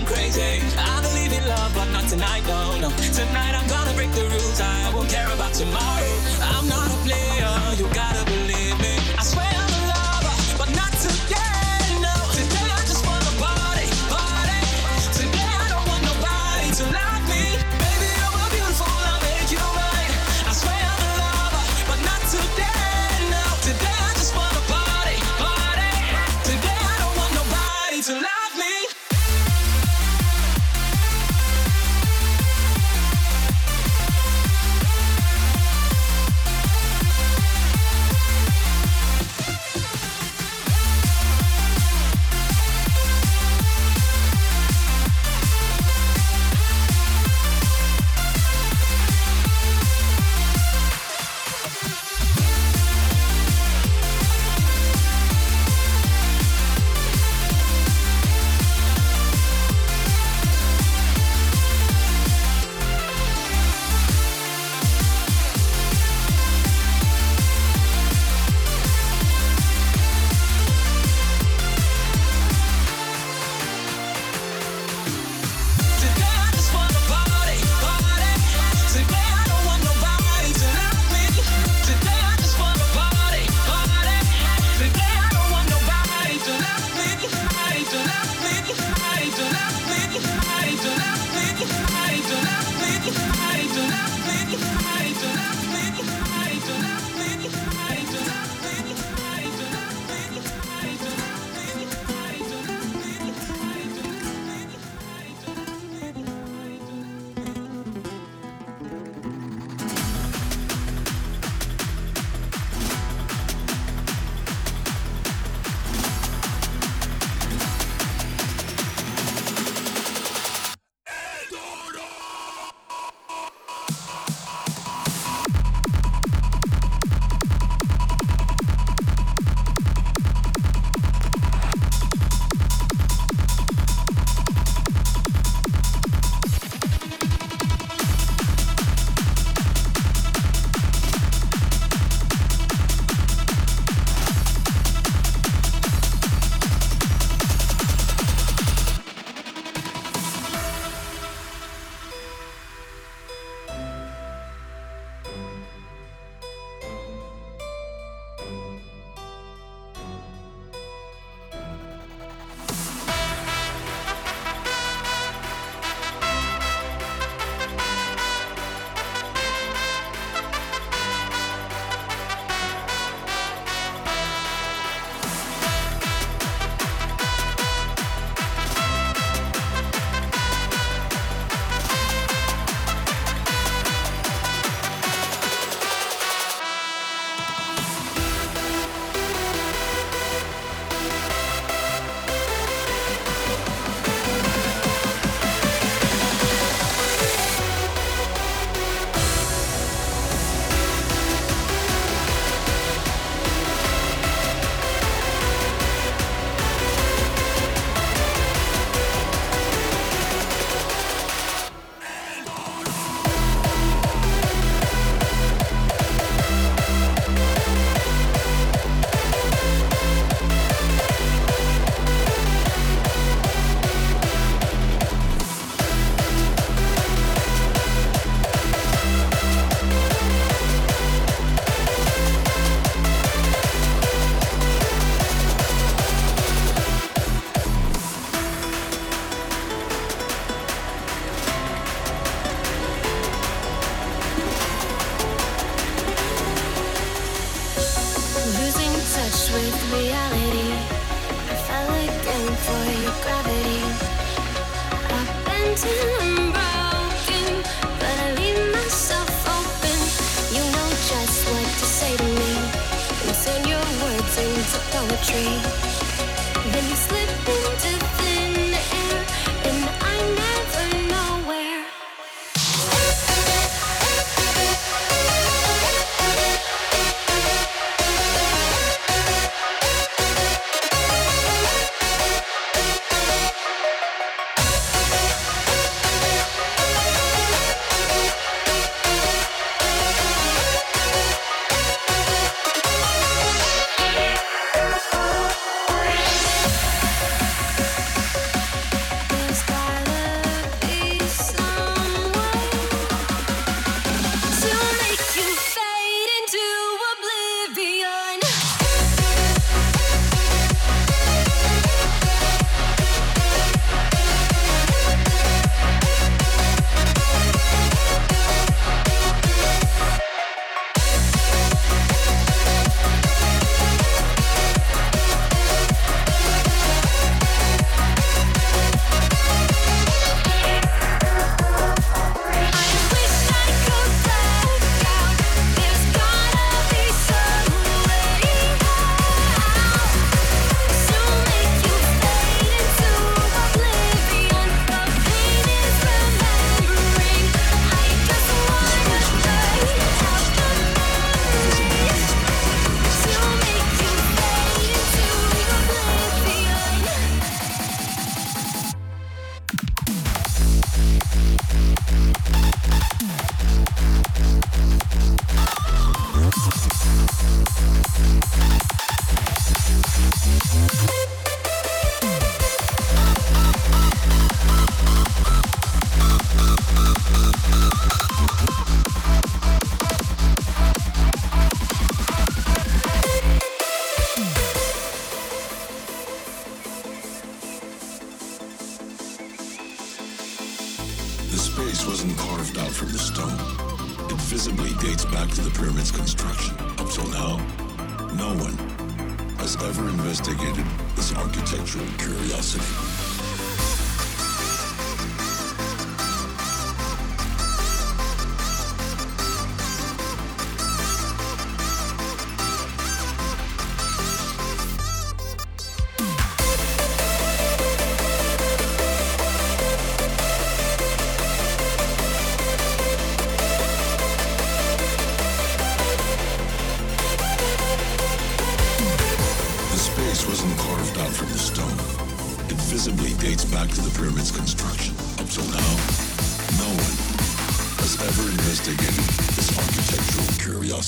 I'm 0.00 0.06
crazy. 0.06 0.64
I 0.78 1.02
believe 1.02 1.30
in 1.30 1.46
love, 1.46 1.74
but 1.74 1.84
not 1.92 2.08
tonight, 2.08 2.40
no, 2.46 2.80
no. 2.80 2.88
Tonight 3.12 3.52
I'm 3.52 3.68
gonna 3.68 3.92
break 3.92 4.10
the 4.12 4.24
rules. 4.32 4.58
I 4.58 4.90
won't 4.94 5.10
care 5.10 5.28
about 5.28 5.52
tomorrow. 5.52 6.16
I'm 6.40 6.66
not 6.68 6.88
a 6.88 6.96
player. 7.04 7.52
You 7.76 7.86
gotta 7.92 8.24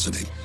custody. 0.03 0.42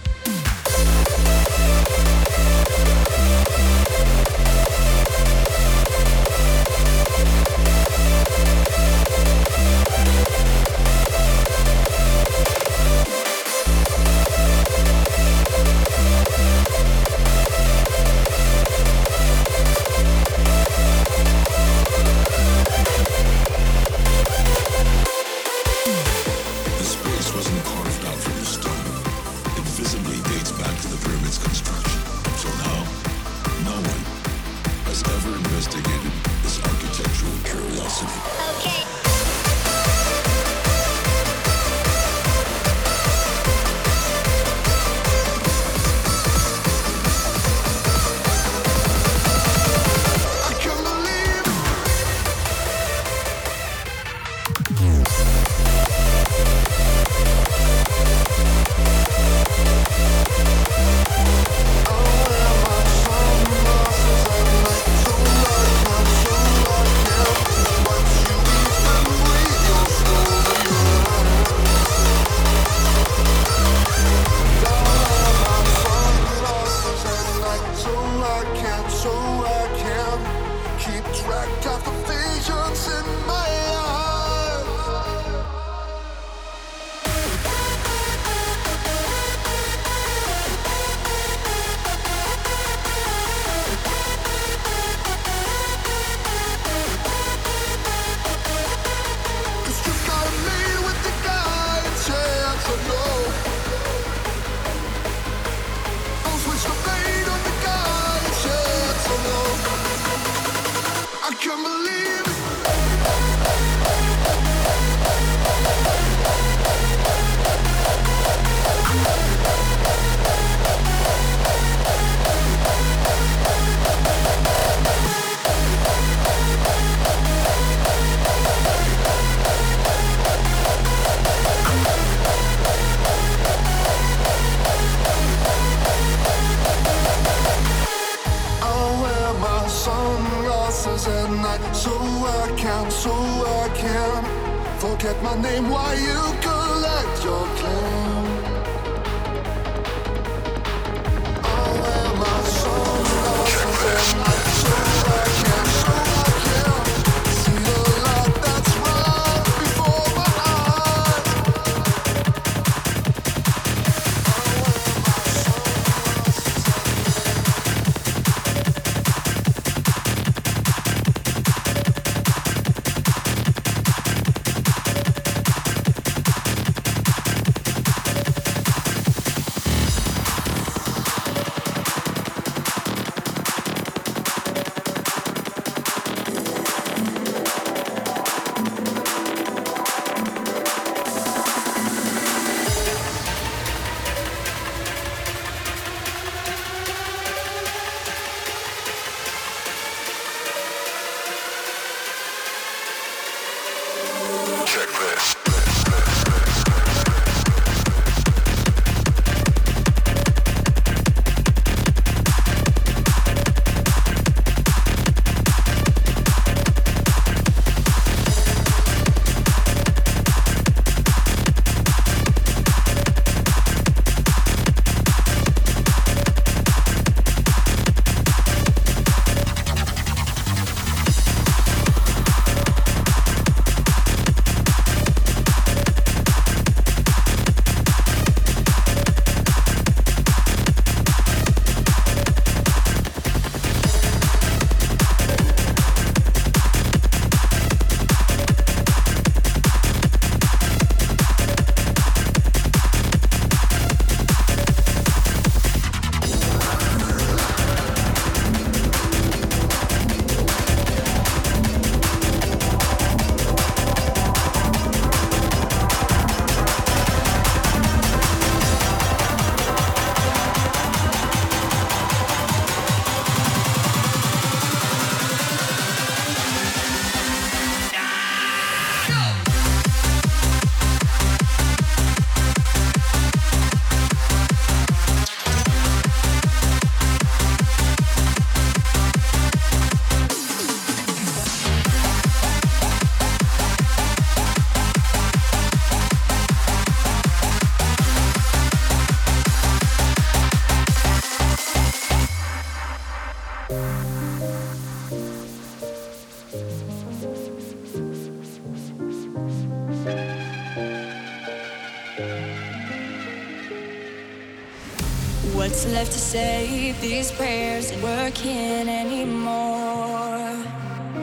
working 318.28 318.90
anymore. 318.90 320.52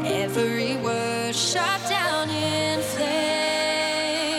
Every 0.07 0.77
word 0.77 1.35
shot 1.35 1.81
down 1.87 2.31
in 2.31 2.81
flames. 2.81 4.33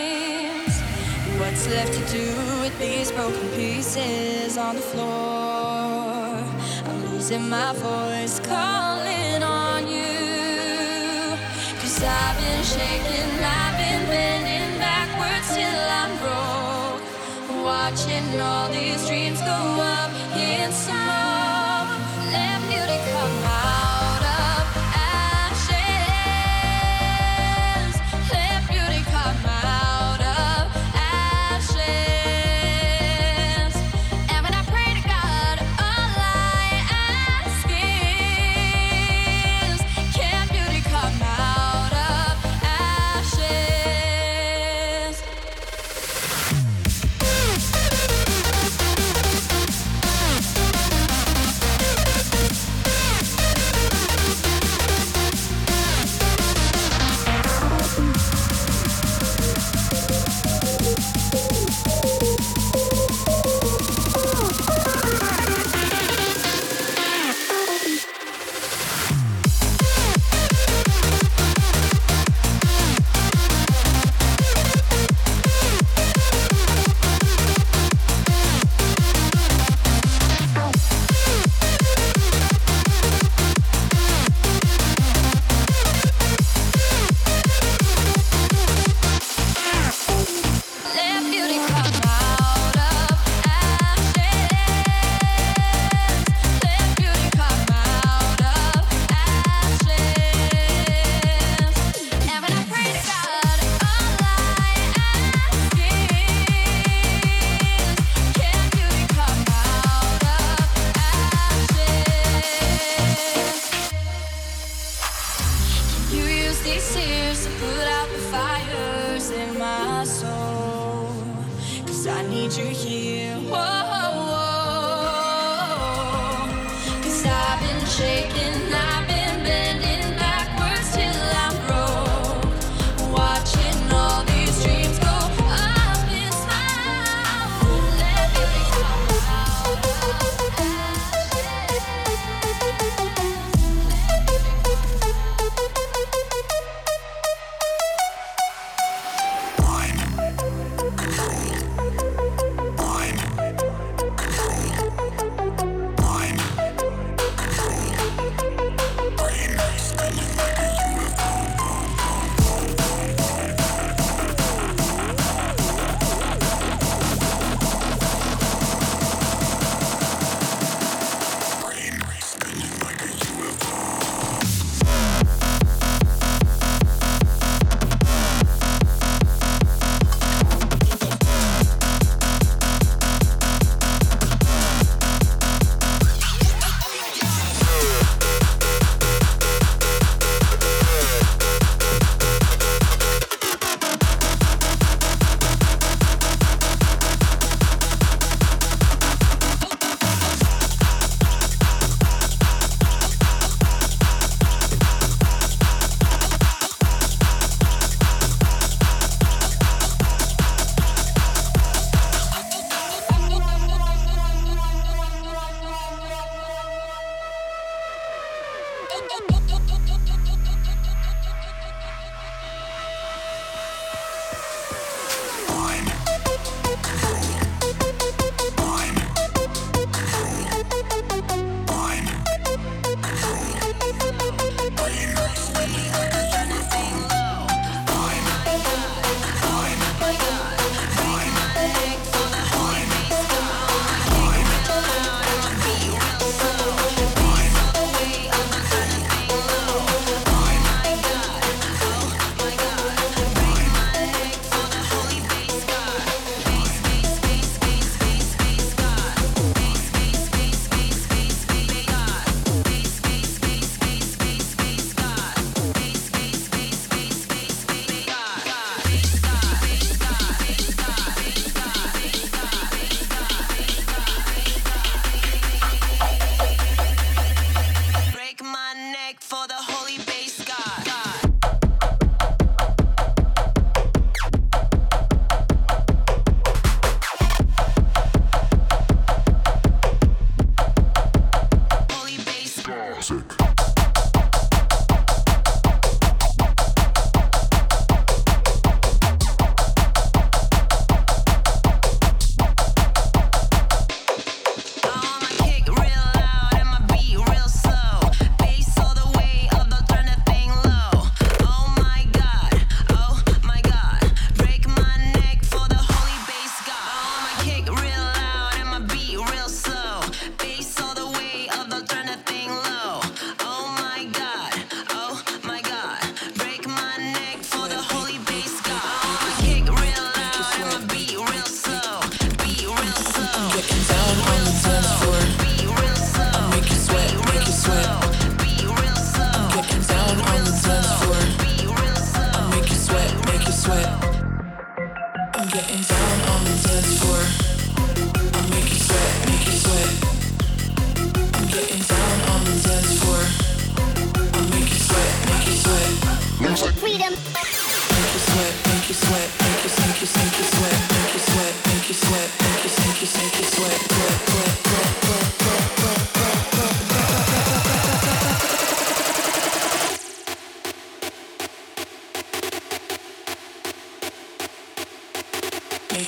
What's 1.38 1.68
left 1.68 1.92
to 1.92 2.00
do 2.18 2.26
with 2.62 2.76
these 2.80 3.12
broken 3.12 3.48
pieces 3.50 4.58
on 4.58 4.74
the 4.74 4.82
floor? 4.82 6.42
I'm 6.88 6.98
losing 7.12 7.48
my 7.48 7.72
voice, 7.74 8.40
calling 8.40 9.44
on 9.44 9.86
you. 9.86 11.36
Cause 11.80 12.02
I've 12.02 12.36
been 12.42 12.64
shaking, 12.74 13.30
I've 13.60 13.76
been 13.82 14.02
bending 14.10 14.78
backwards 14.80 15.48
till 15.54 15.82
I'm 16.02 16.12
broke. 16.24 17.04
Watching 17.64 18.40
all 18.40 18.68
these 18.70 19.06
dreams 19.06 19.40
go 19.40 19.58
up 19.94 20.10
inside. 20.36 21.05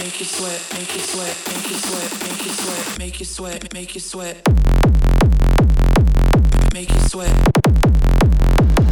Make 6.72 6.90
you 6.90 7.00
sweat. 7.00 7.34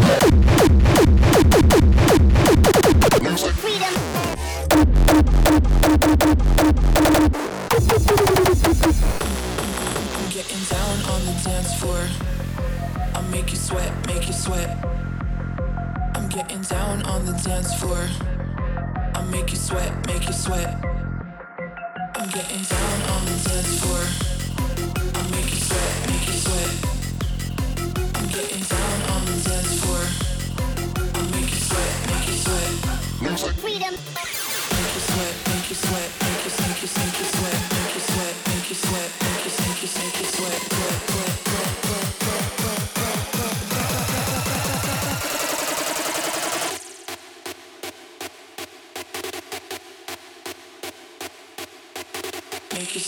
Make 52.97 53.05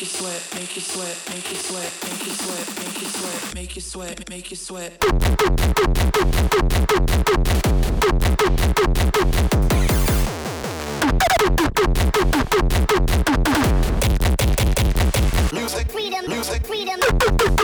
you 0.00 0.06
sweat, 0.06 0.48
make 0.54 0.74
you 0.74 0.80
sweat, 0.80 1.22
make 1.28 1.50
you 1.50 1.56
sweat, 1.56 1.92
make 2.08 2.24
you 2.24 2.32
sweat, 2.32 2.64
make 2.80 3.00
you 3.02 3.08
sweat, 3.08 3.54
make 3.54 3.76
you 3.76 3.82
sweat, 3.82 4.30
make 4.30 4.50
you 4.50 4.56
sweat. 4.56 4.92
Music, 15.52 15.90
freedom, 15.90 16.24
music, 16.26 16.66
freedom. 16.66 17.57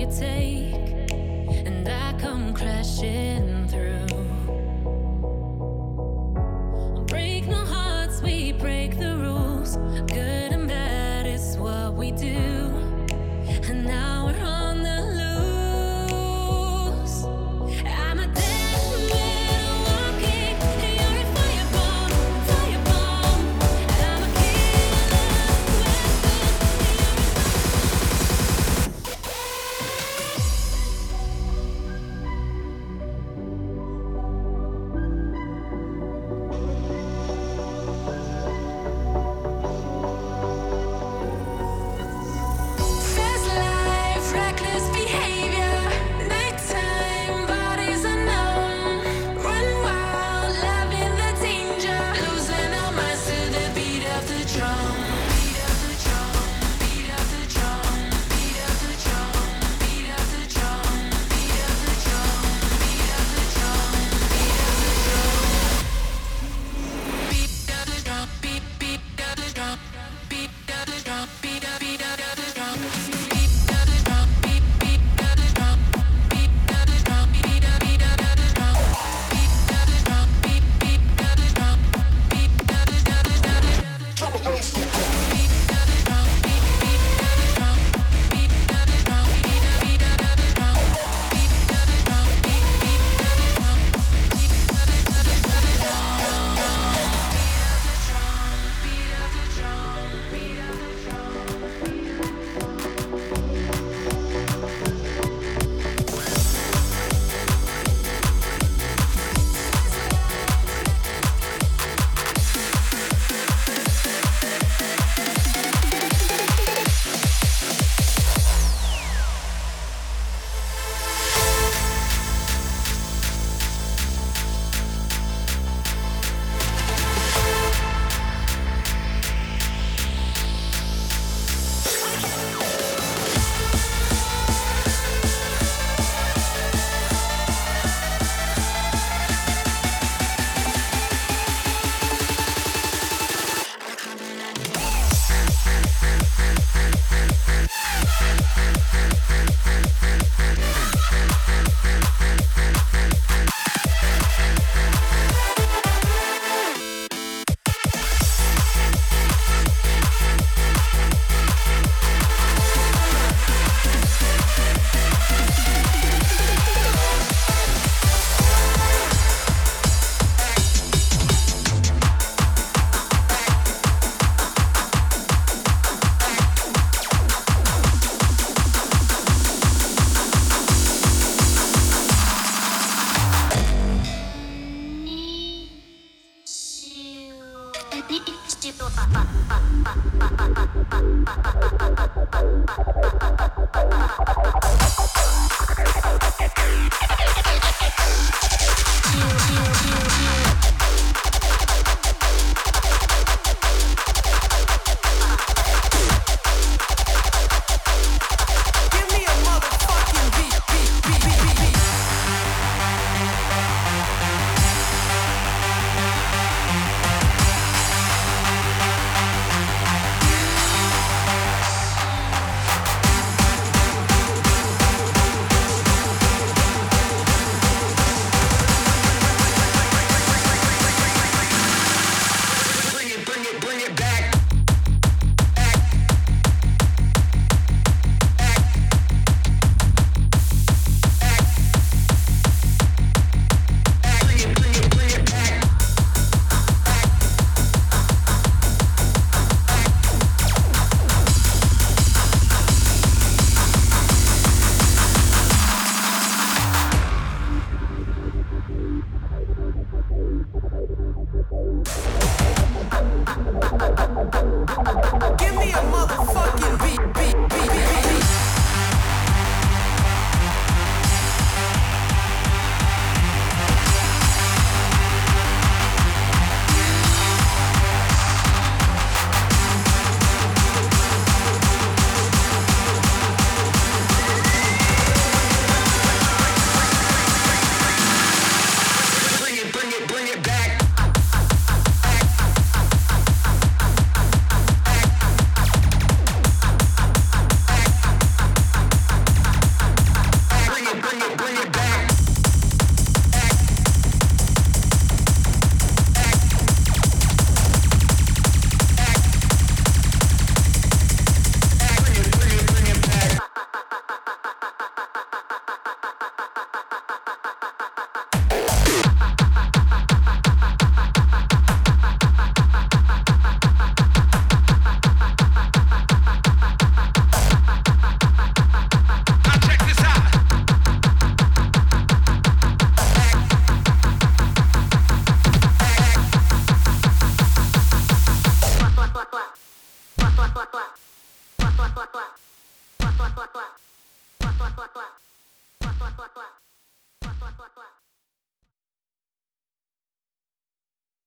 you 0.00 0.06
take, 0.06 0.74
and 1.66 1.86
I 1.86 2.14
come 2.18 2.54
crashing. 2.54 3.29